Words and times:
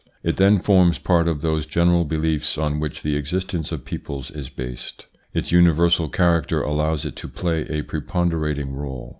It 0.23 0.37
then 0.37 0.57
forms 0.57 0.97
part 0.97 1.27
of 1.27 1.41
those 1.41 1.67
general 1.67 2.05
beliefs 2.05 2.57
on 2.57 2.79
which 2.79 3.03
the 3.03 3.15
existence 3.15 3.71
of 3.71 3.85
peoples 3.85 4.31
is 4.31 4.49
based. 4.49 5.05
Its 5.31 5.51
universal 5.51 6.09
character 6.09 6.63
allows 6.63 7.05
it 7.05 7.15
to 7.17 7.27
play 7.27 7.67
a 7.69 7.83
preponderating 7.83 8.73
role. 8.73 9.09